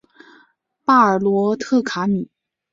[0.83, 2.27] 巴尔罗特卡米。